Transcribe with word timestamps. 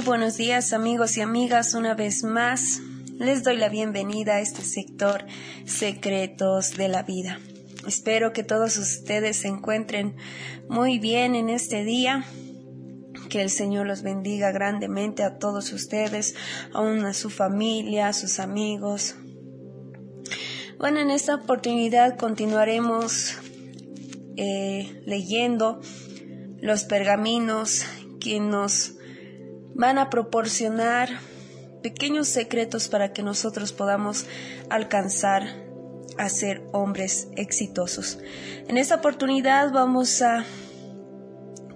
Buenos 0.00 0.38
días 0.38 0.72
amigos 0.72 1.16
y 1.18 1.20
amigas, 1.20 1.74
una 1.74 1.94
vez 1.94 2.24
más 2.24 2.80
les 3.18 3.44
doy 3.44 3.56
la 3.58 3.68
bienvenida 3.68 4.36
a 4.36 4.40
este 4.40 4.62
sector 4.62 5.26
Secretos 5.66 6.76
de 6.76 6.88
la 6.88 7.02
Vida. 7.02 7.38
Espero 7.86 8.32
que 8.32 8.42
todos 8.42 8.78
ustedes 8.78 9.36
se 9.36 9.48
encuentren 9.48 10.16
muy 10.68 10.98
bien 10.98 11.34
en 11.34 11.50
este 11.50 11.84
día. 11.84 12.24
Que 13.28 13.42
el 13.42 13.50
Señor 13.50 13.86
los 13.86 14.02
bendiga 14.02 14.50
grandemente 14.50 15.22
a 15.22 15.38
todos 15.38 15.72
ustedes, 15.72 16.34
aún 16.72 17.04
a 17.04 17.12
su 17.12 17.28
familia, 17.28 18.08
a 18.08 18.12
sus 18.14 18.40
amigos. 18.40 19.14
Bueno, 20.78 21.00
en 21.00 21.10
esta 21.10 21.34
oportunidad 21.34 22.16
continuaremos 22.16 23.36
eh, 24.36 25.02
leyendo 25.04 25.80
los 26.60 26.84
pergaminos 26.84 27.84
que 28.18 28.40
nos 28.40 28.96
van 29.74 29.98
a 29.98 30.10
proporcionar 30.10 31.08
pequeños 31.82 32.28
secretos 32.28 32.88
para 32.88 33.12
que 33.12 33.22
nosotros 33.22 33.72
podamos 33.72 34.26
alcanzar 34.70 35.44
a 36.18 36.28
ser 36.28 36.62
hombres 36.72 37.28
exitosos. 37.36 38.18
En 38.68 38.76
esta 38.76 38.96
oportunidad 38.96 39.72
vamos 39.72 40.22
a 40.22 40.44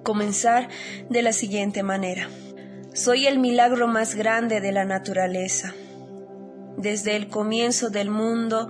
comenzar 0.03 0.69
de 1.11 1.23
la 1.23 1.33
siguiente 1.33 1.83
manera. 1.83 2.29
Soy 2.95 3.27
el 3.27 3.39
milagro 3.39 3.89
más 3.89 4.15
grande 4.15 4.61
de 4.61 4.73
la 4.73 4.85
naturaleza. 4.85 5.75
Desde 6.77 7.17
el 7.17 7.29
comienzo 7.29 7.91
del 7.91 8.11
mundo 8.11 8.69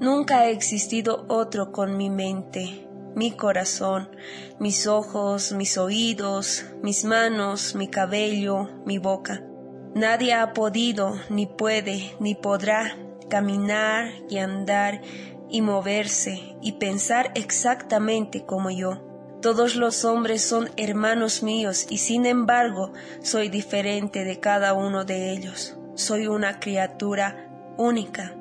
nunca 0.00 0.40
ha 0.40 0.48
existido 0.48 1.26
otro 1.28 1.72
con 1.72 1.96
mi 1.96 2.08
mente 2.08 2.86
mi 3.14 3.32
corazón, 3.32 4.10
mis 4.58 4.86
ojos, 4.86 5.52
mis 5.52 5.78
oídos, 5.78 6.64
mis 6.82 7.04
manos, 7.04 7.74
mi 7.74 7.88
cabello, 7.88 8.68
mi 8.86 8.98
boca. 8.98 9.42
Nadie 9.94 10.32
ha 10.32 10.52
podido, 10.52 11.14
ni 11.28 11.46
puede, 11.46 12.14
ni 12.18 12.34
podrá 12.34 12.96
caminar 13.28 14.10
y 14.28 14.38
andar 14.38 15.02
y 15.50 15.60
moverse 15.60 16.56
y 16.62 16.72
pensar 16.72 17.30
exactamente 17.34 18.44
como 18.44 18.70
yo. 18.70 19.02
Todos 19.42 19.76
los 19.76 20.04
hombres 20.04 20.42
son 20.42 20.70
hermanos 20.76 21.42
míos 21.42 21.86
y 21.90 21.98
sin 21.98 22.26
embargo 22.26 22.92
soy 23.22 23.48
diferente 23.48 24.24
de 24.24 24.38
cada 24.38 24.72
uno 24.72 25.04
de 25.04 25.32
ellos. 25.32 25.76
Soy 25.94 26.26
una 26.26 26.60
criatura 26.60 27.50
única. 27.76 28.34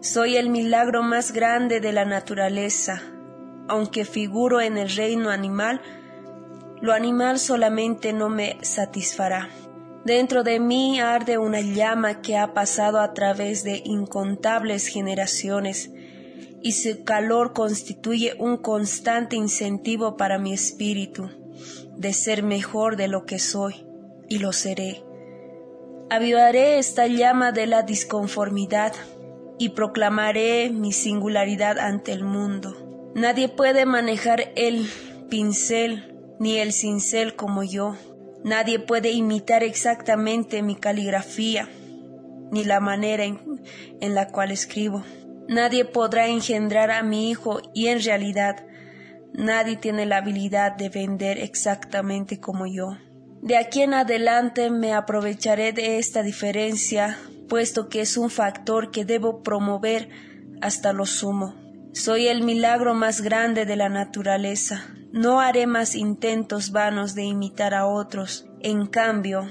Soy 0.00 0.36
el 0.36 0.50
milagro 0.50 1.02
más 1.02 1.32
grande 1.32 1.80
de 1.80 1.92
la 1.92 2.04
naturaleza, 2.04 3.02
aunque 3.68 4.04
figuro 4.04 4.60
en 4.60 4.78
el 4.78 4.90
reino 4.90 5.30
animal, 5.30 5.80
lo 6.80 6.92
animal 6.92 7.38
solamente 7.38 8.12
no 8.12 8.28
me 8.28 8.58
satisfará. 8.62 9.48
Dentro 10.04 10.44
de 10.44 10.60
mí 10.60 11.00
arde 11.00 11.36
una 11.36 11.60
llama 11.60 12.20
que 12.22 12.36
ha 12.36 12.54
pasado 12.54 13.00
a 13.00 13.12
través 13.12 13.64
de 13.64 13.82
incontables 13.84 14.86
generaciones 14.86 15.90
y 16.62 16.72
su 16.72 17.02
calor 17.02 17.52
constituye 17.52 18.34
un 18.38 18.56
constante 18.56 19.36
incentivo 19.36 20.16
para 20.16 20.38
mi 20.38 20.52
espíritu 20.52 21.28
de 21.96 22.12
ser 22.12 22.42
mejor 22.42 22.96
de 22.96 23.08
lo 23.08 23.24
que 23.24 23.38
soy 23.38 23.86
y 24.28 24.38
lo 24.38 24.52
seré. 24.52 25.02
Avivaré 26.08 26.78
esta 26.78 27.08
llama 27.08 27.50
de 27.50 27.66
la 27.66 27.82
disconformidad 27.82 28.92
y 29.58 29.70
proclamaré 29.70 30.70
mi 30.70 30.92
singularidad 30.92 31.78
ante 31.78 32.12
el 32.12 32.22
mundo. 32.22 32.85
Nadie 33.16 33.48
puede 33.48 33.86
manejar 33.86 34.52
el 34.56 34.90
pincel 35.30 36.14
ni 36.38 36.58
el 36.58 36.74
cincel 36.74 37.34
como 37.34 37.62
yo. 37.62 37.96
Nadie 38.44 38.78
puede 38.78 39.10
imitar 39.10 39.62
exactamente 39.62 40.60
mi 40.60 40.76
caligrafía 40.76 41.66
ni 42.52 42.62
la 42.62 42.78
manera 42.78 43.24
en, 43.24 44.14
la 44.14 44.28
cual 44.28 44.50
escribo. 44.50 45.02
Nadie 45.48 45.86
podrá 45.86 46.26
engendrar 46.26 46.90
a 46.90 47.02
mi 47.02 47.30
hijo 47.30 47.62
y 47.72 47.86
en 47.86 48.04
realidad 48.04 48.66
nadie 49.32 49.78
tiene 49.78 50.04
la 50.04 50.18
habilidad 50.18 50.76
de 50.76 50.90
vender 50.90 51.38
exactamente 51.38 52.38
como 52.38 52.66
yo. 52.66 52.98
De 53.40 53.56
aquí 53.56 53.80
en 53.80 53.94
adelante 53.94 54.68
me 54.68 54.92
aprovecharé 54.92 55.72
de 55.72 55.96
esta 55.96 56.22
diferencia, 56.22 57.16
puesto 57.48 57.88
que 57.88 58.02
es 58.02 58.18
un 58.18 58.28
factor 58.28 58.90
que 58.90 59.06
debo 59.06 59.42
promover 59.42 60.10
hasta 60.60 60.92
lo 60.92 61.06
sumo. 61.06 61.65
Soy 61.96 62.28
el 62.28 62.42
milagro 62.42 62.92
más 62.92 63.22
grande 63.22 63.64
de 63.64 63.74
la 63.74 63.88
naturaleza. 63.88 64.86
No 65.12 65.40
haré 65.40 65.66
más 65.66 65.94
intentos 65.94 66.70
vanos 66.70 67.14
de 67.14 67.24
imitar 67.24 67.72
a 67.72 67.86
otros. 67.86 68.46
En 68.60 68.84
cambio, 68.86 69.48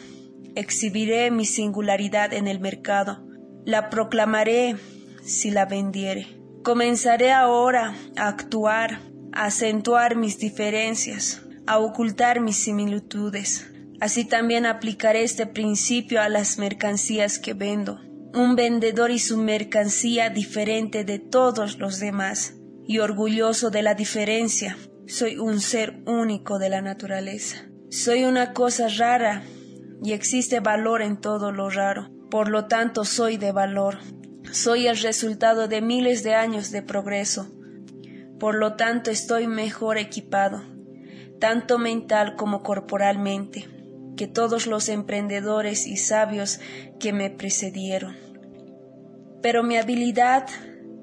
exhibiré 0.53 1.31
mi 1.31 1.45
singularidad 1.45 2.33
en 2.33 2.47
el 2.47 2.59
mercado. 2.59 3.25
La 3.65 3.89
proclamaré 3.89 4.75
si 5.23 5.49
la 5.49 5.65
vendiere. 5.65 6.39
Comenzaré 6.63 7.31
ahora 7.31 7.95
a 8.15 8.27
actuar, 8.27 8.99
a 9.33 9.45
acentuar 9.45 10.15
mis 10.15 10.37
diferencias, 10.37 11.41
a 11.65 11.79
ocultar 11.79 12.41
mis 12.41 12.57
similitudes. 12.57 13.71
Así 13.99 14.23
también 14.23 14.67
aplicaré 14.67 15.23
este 15.23 15.47
principio 15.47 16.21
a 16.21 16.29
las 16.29 16.59
mercancías 16.59 17.39
que 17.39 17.55
vendo 17.55 17.99
un 18.35 18.57
vendedor 18.57 19.11
y 19.11 19.19
su 19.19 19.37
mercancía 19.37 20.29
diferente 20.29 21.05
de 21.05 21.19
todos 21.19 21.79
los 21.79 22.01
demás, 22.01 22.55
y 22.85 22.99
orgulloso 22.99 23.69
de 23.69 23.81
la 23.81 23.95
diferencia. 23.95 24.77
Soy 25.07 25.37
un 25.37 25.61
ser 25.61 26.03
único 26.05 26.59
de 26.59 26.69
la 26.69 26.81
naturaleza. 26.81 27.69
Soy 27.89 28.25
una 28.25 28.51
cosa 28.51 28.89
rara, 28.89 29.43
y 30.03 30.11
existe 30.11 30.59
valor 30.59 31.01
en 31.01 31.21
todo 31.21 31.53
lo 31.53 31.69
raro. 31.69 32.09
Por 32.29 32.49
lo 32.49 32.65
tanto, 32.65 33.05
soy 33.05 33.37
de 33.37 33.53
valor. 33.53 33.99
Soy 34.51 34.87
el 34.87 34.97
resultado 34.97 35.69
de 35.69 35.81
miles 35.81 36.21
de 36.23 36.35
años 36.35 36.71
de 36.71 36.81
progreso. 36.81 37.47
Por 38.37 38.55
lo 38.55 38.75
tanto, 38.75 39.11
estoy 39.11 39.47
mejor 39.47 39.97
equipado, 39.97 40.61
tanto 41.39 41.79
mental 41.79 42.35
como 42.35 42.63
corporalmente, 42.63 43.69
que 44.17 44.27
todos 44.27 44.67
los 44.67 44.89
emprendedores 44.89 45.87
y 45.87 45.95
sabios 45.95 46.59
que 46.99 47.13
me 47.13 47.29
precedieron 47.29 48.24
pero 49.45 49.61
mi 49.61 49.77
habilidad, 49.77 50.47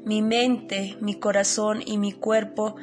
mi 0.04 0.20
mente, 0.20 0.97
mi 1.00 1.14
corazón 1.14 1.80
y 1.86 1.97
mi 1.97 2.10
cuerpo 2.10 2.75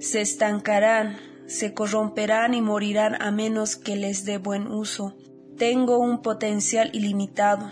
se 0.00 0.20
estancarán, 0.20 1.16
se 1.46 1.72
corromperán 1.72 2.52
y 2.52 2.60
morirán 2.60 3.14
a 3.22 3.30
menos 3.30 3.76
que 3.76 3.96
les 3.96 4.26
dé 4.26 4.36
buen 4.36 4.66
uso. 4.66 5.16
Tengo 5.56 5.98
un 5.98 6.20
potencial 6.20 6.90
ilimitado. 6.92 7.70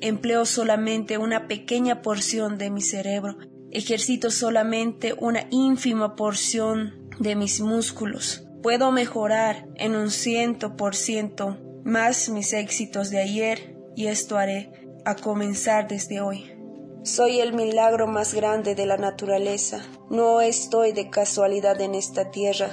Empleo 0.00 0.46
solamente 0.46 1.18
una 1.18 1.46
pequeña 1.46 2.00
porción 2.00 2.56
de 2.56 2.70
mi 2.70 2.80
cerebro. 2.80 3.36
Ejercito 3.70 4.30
solamente 4.30 5.12
una 5.12 5.46
ínfima 5.50 6.16
porción 6.16 7.10
de 7.20 7.36
mis 7.36 7.60
músculos. 7.60 8.46
Puedo 8.62 8.92
mejorar 8.92 9.68
en 9.74 9.94
un 9.94 10.10
ciento 10.10 10.74
por 10.74 10.96
ciento 10.96 11.58
más 11.84 12.30
mis 12.30 12.54
éxitos 12.54 13.10
de 13.10 13.18
ayer 13.18 13.76
y 13.94 14.06
esto 14.06 14.38
haré 14.38 14.72
a 15.04 15.16
comenzar 15.16 15.86
desde 15.86 16.22
hoy. 16.22 16.57
Soy 17.04 17.40
el 17.40 17.52
milagro 17.52 18.08
más 18.08 18.34
grande 18.34 18.74
de 18.74 18.84
la 18.84 18.96
naturaleza. 18.96 19.80
No 20.10 20.40
estoy 20.40 20.92
de 20.92 21.08
casualidad 21.10 21.80
en 21.80 21.94
esta 21.94 22.30
tierra. 22.32 22.70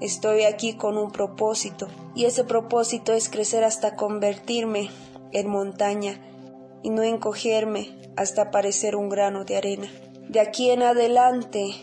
Estoy 0.00 0.42
aquí 0.42 0.76
con 0.76 0.98
un 0.98 1.12
propósito, 1.12 1.86
y 2.16 2.24
ese 2.24 2.42
propósito 2.42 3.12
es 3.12 3.28
crecer 3.28 3.62
hasta 3.62 3.94
convertirme 3.94 4.90
en 5.32 5.48
montaña 5.48 6.20
y 6.82 6.90
no 6.90 7.02
encogerme 7.02 7.96
hasta 8.16 8.50
parecer 8.50 8.96
un 8.96 9.08
grano 9.08 9.44
de 9.44 9.56
arena. 9.56 9.88
De 10.28 10.40
aquí 10.40 10.70
en 10.70 10.82
adelante 10.82 11.74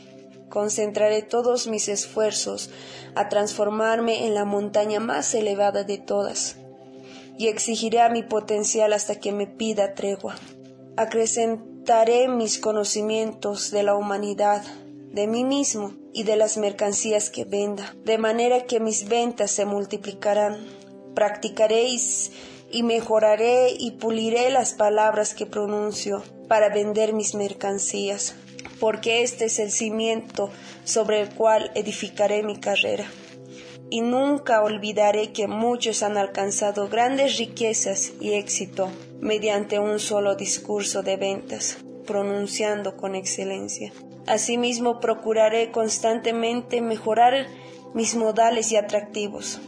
concentraré 0.49 1.21
todos 1.21 1.67
mis 1.67 1.87
esfuerzos 1.87 2.69
a 3.15 3.29
transformarme 3.29 4.27
en 4.27 4.35
la 4.35 4.43
montaña 4.43 4.99
más 4.99 5.33
elevada 5.33 5.85
de 5.85 5.97
todas 5.97 6.57
y 7.37 7.47
exigiré 7.47 8.01
a 8.01 8.09
mi 8.09 8.23
potencial 8.23 8.91
hasta 8.91 9.15
que 9.15 9.31
me 9.31 9.47
pida 9.47 9.95
tregua. 9.95 10.35
Acrecentaré 10.97 12.27
mis 12.27 12.59
conocimientos 12.59 13.71
de 13.71 13.81
la 13.81 13.95
humanidad, 13.95 14.61
de 15.13 15.25
mí 15.25 15.45
mismo 15.45 15.93
y 16.13 16.23
de 16.23 16.35
las 16.35 16.57
mercancías 16.57 17.29
que 17.29 17.45
venda, 17.45 17.95
de 18.03 18.17
manera 18.17 18.65
que 18.65 18.81
mis 18.81 19.07
ventas 19.07 19.51
se 19.51 19.65
multiplicarán. 19.65 20.67
Practicaréis 21.15 22.31
y 22.71 22.83
mejoraré 22.83 23.69
y 23.71 23.91
puliré 23.91 24.49
las 24.49 24.73
palabras 24.73 25.33
que 25.33 25.45
pronuncio 25.45 26.23
para 26.49 26.67
vender 26.67 27.13
mis 27.13 27.35
mercancías, 27.35 28.35
porque 28.81 29.21
este 29.21 29.45
es 29.45 29.59
el 29.59 29.71
cimiento 29.71 30.49
sobre 30.83 31.21
el 31.21 31.33
cual 31.33 31.71
edificaré 31.73 32.43
mi 32.43 32.59
carrera. 32.59 33.05
Y 33.89 34.01
nunca 34.01 34.61
olvidaré 34.61 35.31
que 35.31 35.47
muchos 35.47 36.03
han 36.03 36.17
alcanzado 36.17 36.89
grandes 36.89 37.37
riquezas 37.37 38.11
y 38.19 38.33
éxito 38.33 38.89
mediante 39.21 39.79
un 39.79 39.99
solo 39.99 40.35
discurso 40.35 41.03
de 41.03 41.15
ventas, 41.15 41.77
pronunciando 42.05 42.97
con 42.97 43.15
excelencia. 43.15 43.93
Asimismo, 44.27 44.99
procuraré 44.99 45.71
constantemente 45.71 46.81
mejorar 46.81 47.47
mis 47.93 48.15
modales 48.15 48.71
y 48.71 48.77
atractivos. 48.77 49.61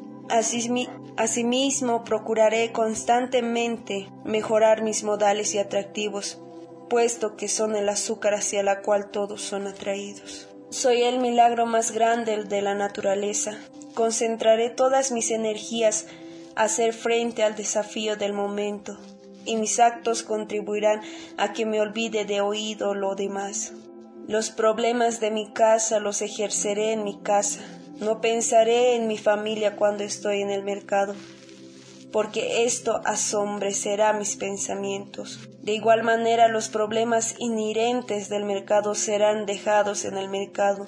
Asimismo, 1.16 2.04
procuraré 2.04 2.72
constantemente 2.72 4.10
mejorar 4.26 4.82
mis 4.82 5.04
modales 5.04 5.54
y 5.54 5.60
atractivos, 5.60 6.40
puesto 6.90 7.36
que 7.36 7.48
son 7.48 7.76
el 7.76 7.90
azúcar 7.90 8.34
hacia 8.34 8.64
la 8.64 8.82
cual 8.82 9.12
todos 9.12 9.42
son 9.42 9.68
atraídos. 9.68 10.50
Soy 10.70 11.04
el 11.04 11.20
milagro 11.20 11.68
más 11.68 11.92
grande 11.92 12.44
de 12.44 12.62
la 12.64 12.74
naturaleza. 12.74 13.60
Concentraré 13.94 14.72
todas 14.72 15.12
mis 15.12 15.30
energías 15.30 16.08
a 16.56 16.64
hacer 16.64 16.94
frente 16.94 17.44
al 17.44 17.56
desafío 17.56 18.16
del 18.16 18.34
momento, 18.34 18.98
y 19.46 19.56
mis 19.56 19.80
actos 19.80 20.24
contribuirán 20.24 21.02
a 21.38 21.54
que 21.54 21.66
me 21.66 21.82
olvide 21.82 22.26
de 22.26 22.42
oído 22.42 22.94
lo 22.94 23.16
demás. 23.16 23.74
Los 24.28 24.52
problemas 24.52 25.20
de 25.20 25.32
mi 25.32 25.52
casa 25.52 26.00
los 26.00 26.22
ejerceré 26.22 26.94
en 26.94 27.04
mi 27.04 27.20
casa. 27.20 27.60
No 28.00 28.22
pensaré 28.22 28.96
en 28.96 29.08
mi 29.08 29.18
familia 29.18 29.76
cuando 29.76 30.04
estoy 30.04 30.42
en 30.42 30.50
el 30.50 30.64
mercado, 30.64 31.14
porque 32.12 32.64
esto 32.64 33.02
asombrecerá 33.06 34.14
mis 34.14 34.38
pensamientos. 34.38 35.40
De 35.62 35.74
igual 35.74 36.04
manera 36.04 36.48
los 36.48 36.70
problemas 36.70 37.36
inherentes 37.40 38.30
del 38.30 38.46
mercado 38.46 38.96
serán 38.96 39.46
dejados 39.46 40.06
en 40.06 40.18
el 40.18 40.30
mercado, 40.30 40.88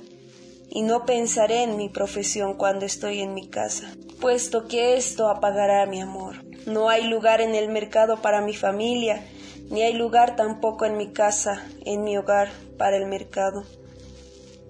y 0.70 0.82
no 0.84 1.06
pensaré 1.06 1.64
en 1.64 1.78
mi 1.78 1.90
profesión 1.90 2.54
cuando 2.54 2.86
estoy 2.86 3.20
en 3.22 3.34
mi 3.34 3.48
casa, 3.48 3.94
puesto 4.22 4.68
que 4.68 4.96
esto 4.96 5.30
apagará 5.30 5.86
mi 5.86 6.02
amor. 6.02 6.45
No 6.66 6.90
hay 6.90 7.04
lugar 7.08 7.42
en 7.42 7.54
el 7.54 7.70
mercado 7.70 8.22
para 8.22 8.42
mi 8.42 8.56
familia, 8.56 9.24
ni 9.70 9.84
hay 9.84 9.94
lugar 9.94 10.36
tampoco 10.36 10.86
en 10.86 10.98
mi 10.98 11.14
casa, 11.14 11.64
en 11.86 12.04
mi 12.04 12.18
hogar, 12.18 12.50
para 12.78 12.98
el 12.98 13.06
mercado. 13.06 13.64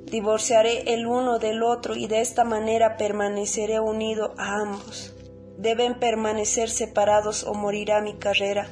Divorciaré 0.06 0.94
el 0.94 1.08
uno 1.08 1.40
del 1.40 1.64
otro 1.64 1.96
y 1.96 2.08
de 2.08 2.22
esta 2.22 2.44
manera 2.44 2.98
permaneceré 2.98 3.80
unido 3.80 4.34
a 4.38 4.62
ambos. 4.62 5.14
Deben 5.58 5.98
permanecer 5.98 6.70
separados 6.70 7.44
o 7.44 7.54
morirá 7.54 8.02
mi 8.02 8.14
carrera. 8.16 8.68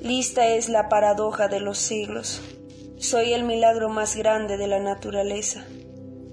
Lista 0.00 0.48
es 0.48 0.68
la 0.68 0.88
paradoja 0.88 1.48
de 1.48 1.60
los 1.60 1.78
siglos. 1.78 2.42
Soy 2.98 3.32
el 3.32 3.44
milagro 3.44 3.88
más 3.88 4.16
grande 4.16 4.56
de 4.56 4.66
la 4.66 4.80
naturaleza. 4.80 5.64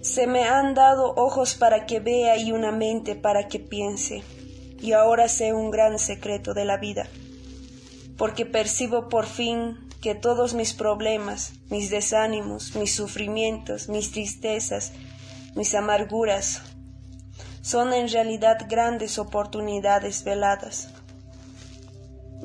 Se 0.01 0.27
me 0.27 0.43
han 0.43 0.73
dado 0.73 1.13
ojos 1.15 1.55
para 1.55 1.85
que 1.85 1.99
vea 1.99 2.37
y 2.37 2.51
una 2.51 2.71
mente 2.71 3.15
para 3.15 3.47
que 3.47 3.59
piense. 3.59 4.23
Y 4.79 4.93
ahora 4.93 5.27
sé 5.27 5.53
un 5.53 5.71
gran 5.71 5.99
secreto 5.99 6.53
de 6.53 6.65
la 6.65 6.77
vida, 6.77 7.07
porque 8.17 8.45
percibo 8.45 9.09
por 9.09 9.25
fin 9.25 9.77
que 10.01 10.15
todos 10.15 10.53
mis 10.53 10.73
problemas, 10.73 11.53
mis 11.69 11.89
desánimos, 11.89 12.75
mis 12.75 12.93
sufrimientos, 12.93 13.89
mis 13.89 14.11
tristezas, 14.11 14.91
mis 15.55 15.73
amarguras, 15.73 16.61
son 17.61 17.93
en 17.93 18.09
realidad 18.09 18.57
grandes 18.69 19.17
oportunidades 19.17 20.23
veladas 20.23 20.89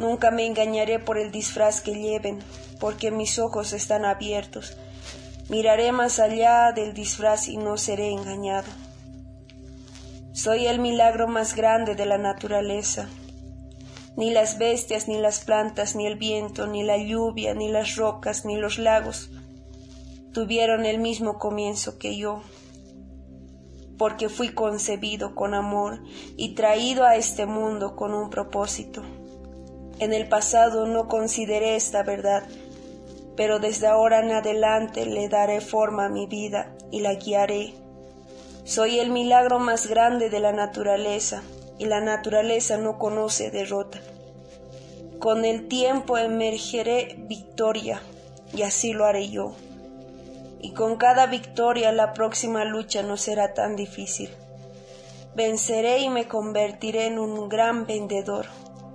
Nunca 0.00 0.30
me 0.30 0.46
engañaré 0.46 0.98
por 0.98 1.18
el 1.18 1.30
disfraz 1.30 1.82
que 1.82 1.94
lleven, 1.94 2.38
porque 2.78 3.10
mis 3.10 3.38
ojos 3.38 3.74
están 3.74 4.06
abiertos. 4.06 4.78
Miraré 5.50 5.92
más 5.92 6.18
allá 6.20 6.72
del 6.72 6.94
disfraz 6.94 7.48
y 7.48 7.58
no 7.58 7.76
seré 7.76 8.10
engañado. 8.10 8.68
Soy 10.32 10.66
el 10.66 10.78
milagro 10.78 11.28
más 11.28 11.54
grande 11.54 11.94
de 11.94 12.06
la 12.06 12.18
naturaleza. 12.18 13.08
Ni 14.16 14.30
las 14.30 14.58
bestias, 14.58 15.08
ni 15.08 15.18
las 15.18 15.44
plantas, 15.44 15.96
ni 15.96 16.06
el 16.06 16.16
viento, 16.16 16.66
ni 16.66 16.82
la 16.82 16.98
lluvia, 16.98 17.54
ni 17.54 17.68
las 17.68 17.96
rocas, 17.96 18.44
ni 18.44 18.56
los 18.56 18.78
lagos 18.78 19.30
tuvieron 20.32 20.86
el 20.86 20.98
mismo 20.98 21.38
comienzo 21.38 21.98
que 21.98 22.16
yo, 22.16 22.42
porque 23.98 24.28
fui 24.28 24.50
concebido 24.50 25.34
con 25.34 25.54
amor 25.54 26.02
y 26.36 26.54
traído 26.54 27.04
a 27.04 27.16
este 27.16 27.46
mundo 27.46 27.96
con 27.96 28.14
un 28.14 28.30
propósito. 28.30 29.02
En 29.98 30.12
el 30.12 30.28
pasado 30.28 30.86
no 30.86 31.08
consideré 31.08 31.76
esta 31.76 32.02
verdad, 32.02 32.44
pero 33.36 33.58
desde 33.58 33.88
ahora 33.88 34.20
en 34.20 34.30
adelante 34.30 35.04
le 35.04 35.28
daré 35.28 35.60
forma 35.60 36.06
a 36.06 36.10
mi 36.10 36.26
vida 36.26 36.74
y 36.90 37.00
la 37.00 37.14
guiaré. 37.14 37.74
Soy 38.70 39.00
el 39.00 39.10
milagro 39.10 39.58
más 39.58 39.88
grande 39.88 40.30
de 40.30 40.38
la 40.38 40.52
naturaleza, 40.52 41.42
y 41.76 41.86
la 41.86 42.00
naturaleza 42.00 42.76
no 42.76 43.00
conoce 43.00 43.50
derrota. 43.50 43.98
Con 45.18 45.44
el 45.44 45.66
tiempo 45.66 46.18
emergeré 46.18 47.16
victoria, 47.18 48.00
y 48.54 48.62
así 48.62 48.92
lo 48.92 49.06
haré 49.06 49.28
yo. 49.28 49.56
Y 50.60 50.70
con 50.72 50.98
cada 50.98 51.26
victoria 51.26 51.90
la 51.90 52.12
próxima 52.12 52.64
lucha 52.64 53.02
no 53.02 53.16
será 53.16 53.54
tan 53.54 53.74
difícil. 53.74 54.30
Venceré 55.34 55.98
y 55.98 56.08
me 56.08 56.28
convertiré 56.28 57.06
en 57.06 57.18
un 57.18 57.48
gran 57.48 57.88
vendedor 57.88 58.46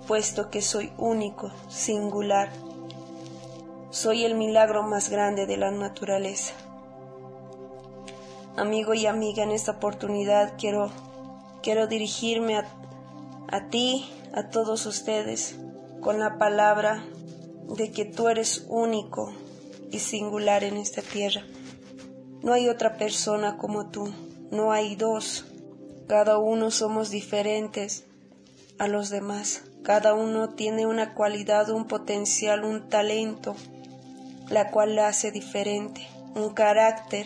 puesto 0.08 0.50
que 0.50 0.62
soy 0.62 0.94
único, 0.98 1.52
singular. 1.68 2.50
Soy 3.90 4.24
el 4.24 4.36
milagro 4.36 4.84
más 4.84 5.10
grande 5.10 5.46
de 5.46 5.58
la 5.58 5.72
naturaleza. 5.72 6.54
Amigo 8.58 8.94
y 8.94 9.06
amiga, 9.06 9.44
en 9.44 9.52
esta 9.52 9.74
oportunidad 9.74 10.54
quiero, 10.58 10.90
quiero 11.62 11.88
dirigirme 11.88 12.56
a, 12.56 12.66
a 13.50 13.68
ti, 13.68 14.10
a 14.34 14.50
todos 14.50 14.86
ustedes, 14.86 15.58
con 16.00 16.20
la 16.20 16.38
palabra 16.38 17.04
de 17.68 17.92
que 17.92 18.06
tú 18.06 18.30
eres 18.30 18.66
único 18.70 19.34
y 19.92 20.00
singular 20.00 20.64
en 20.64 20.78
esta 20.78 21.02
tierra. 21.02 21.44
No 22.44 22.54
hay 22.54 22.70
otra 22.70 22.96
persona 22.96 23.58
como 23.58 23.90
tú, 23.90 24.14
no 24.52 24.72
hay 24.72 24.96
dos. 24.96 25.46
Cada 26.08 26.38
uno 26.38 26.72
somos 26.72 27.10
diferentes 27.10 28.06
a 28.80 28.88
los 28.88 29.10
demás. 29.10 29.64
Cada 29.84 30.14
uno 30.14 30.52
tiene 30.52 30.86
una 30.86 31.14
cualidad, 31.14 31.70
un 31.72 31.88
potencial, 31.88 32.64
un 32.64 32.88
talento, 32.88 33.54
la 34.50 34.72
cual 34.72 34.96
la 34.96 35.10
hace 35.10 35.32
diferente, 35.32 36.08
un 36.36 36.54
carácter, 36.54 37.26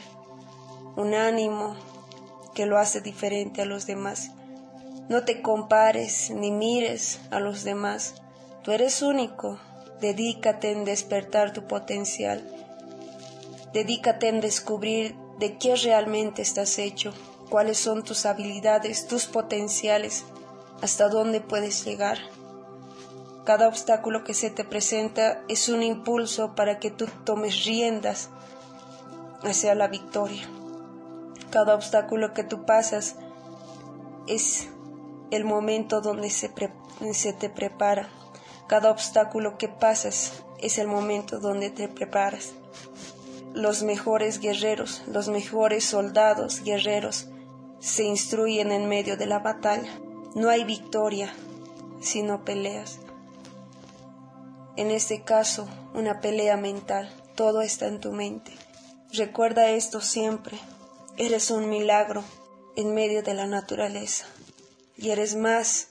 un 0.99 1.13
ánimo 1.13 1.77
que 2.53 2.65
lo 2.65 2.77
hace 2.77 2.99
diferente 2.99 3.61
a 3.61 3.65
los 3.65 3.85
demás. 3.85 4.31
No 5.07 5.23
te 5.23 5.41
compares 5.41 6.29
ni 6.29 6.51
mires 6.51 7.21
a 7.31 7.39
los 7.39 7.63
demás. 7.63 8.15
Tú 8.63 8.73
eres 8.73 9.01
único. 9.01 9.59
Dedícate 10.01 10.71
en 10.71 10.83
despertar 10.83 11.53
tu 11.53 11.67
potencial. 11.67 12.43
Dedícate 13.71 14.27
en 14.27 14.41
descubrir 14.41 15.15
de 15.39 15.57
qué 15.57 15.77
realmente 15.77 16.41
estás 16.41 16.77
hecho, 16.79 17.13
cuáles 17.49 17.77
son 17.77 18.03
tus 18.03 18.25
habilidades, 18.25 19.07
tus 19.07 19.25
potenciales, 19.25 20.25
hasta 20.81 21.07
dónde 21.07 21.39
puedes 21.39 21.85
llegar. 21.85 22.18
Cada 23.45 23.69
obstáculo 23.69 24.25
que 24.25 24.33
se 24.33 24.49
te 24.49 24.65
presenta 24.65 25.44
es 25.47 25.69
un 25.69 25.81
impulso 25.81 26.56
para 26.56 26.77
que 26.77 26.91
tú 26.91 27.07
tomes 27.23 27.63
riendas 27.63 28.29
hacia 29.44 29.75
la 29.75 29.87
victoria. 29.87 30.58
Cada 31.51 31.73
obstáculo 31.73 32.33
que 32.33 32.44
tú 32.44 32.65
pasas 32.65 33.15
es 34.27 34.68
el 35.31 35.45
momento 35.45 36.01
donde 36.01 36.29
se, 36.29 36.49
te 37.33 37.49
prepara. 37.49 38.09
Cada 38.68 38.91
obstáculo 38.91 39.57
que 39.57 39.68
pasas 39.68 40.44
es 40.59 40.77
el 40.77 40.87
momento 40.87 41.39
donde 41.39 41.71
te 41.71 41.87
preparas. 41.87 42.53
Los 43.53 43.81
mejores 43.81 44.39
guerreros, 44.39 45.01
los 45.07 45.27
mejores 45.27 45.83
soldados 45.85 46.61
guerreros 46.61 47.27
se 47.79 48.03
instruyen 48.03 48.71
en 48.71 48.87
medio 48.87 49.18
de 49.18 49.25
la 49.25 49.39
batalla. 49.39 49.89
No 50.35 50.49
hay 50.49 50.63
victoria 50.63 51.33
si 51.99 52.21
no 52.21 52.45
peleas. 52.45 52.99
En 54.75 54.91
este 54.91 55.23
caso, 55.23 55.68
una 55.95 56.21
pelea 56.21 56.57
mental. 56.57 57.09
Todo 57.35 57.61
está 57.61 57.87
en 57.87 57.99
tu 57.99 58.11
mente. 58.11 58.51
Recuerda 59.11 59.69
esto 59.69 59.99
siempre. 59.99 60.59
Eres 61.21 61.52
un 61.52 61.69
milagro 61.69 62.23
en 62.78 62.94
medio 62.94 63.21
de 63.21 63.33
la 63.33 63.45
naturaleza. 63.45 64.26
Y 64.95 65.09
eres 65.09 65.35
más 65.35 65.90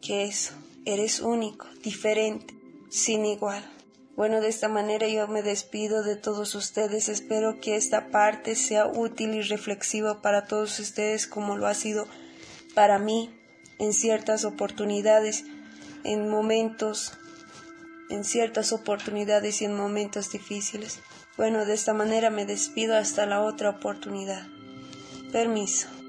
que 0.00 0.22
eso. 0.22 0.52
Eres 0.84 1.18
único, 1.18 1.66
diferente, 1.82 2.54
sin 2.88 3.26
igual. 3.26 3.68
Bueno, 4.14 4.40
de 4.40 4.46
esta 4.46 4.68
manera 4.68 5.08
yo 5.08 5.26
me 5.26 5.42
despido 5.42 6.04
de 6.04 6.14
todos 6.14 6.54
ustedes. 6.54 7.08
Espero 7.08 7.58
que 7.60 7.74
esta 7.74 8.10
parte 8.10 8.54
sea 8.54 8.86
útil 8.86 9.34
y 9.34 9.42
reflexiva 9.42 10.22
para 10.22 10.46
todos 10.46 10.78
ustedes 10.78 11.26
como 11.26 11.56
lo 11.56 11.66
ha 11.66 11.74
sido 11.74 12.06
para 12.72 13.00
mí 13.00 13.36
en 13.80 13.92
ciertas 13.92 14.44
oportunidades, 14.44 15.46
en 16.04 16.28
momentos 16.28 17.14
en 18.08 18.22
ciertas 18.22 18.72
oportunidades 18.72 19.62
y 19.62 19.64
en 19.64 19.74
momentos 19.74 20.30
difíciles. 20.30 21.00
Bueno, 21.36 21.64
de 21.64 21.74
esta 21.74 21.92
manera 21.92 22.30
me 22.30 22.46
despido 22.46 22.96
hasta 22.96 23.26
la 23.26 23.40
otra 23.40 23.70
oportunidad. 23.70 24.46
Permiso. 25.30 25.99